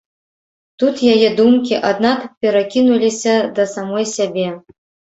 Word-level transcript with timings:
Тут 0.83 1.03
яе 1.13 1.29
думкі, 1.41 1.77
аднак, 1.91 2.19
перакінуліся 2.41 3.39
да 3.61 3.71
самой 3.79 4.13
сябе. 4.19 4.47